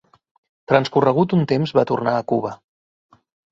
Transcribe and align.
Transcorregut 0.71 1.35
un 1.37 1.45
temps 1.53 1.75
va 1.81 1.85
tornar 1.93 2.17
a 2.17 2.25
Cuba. 2.35 2.57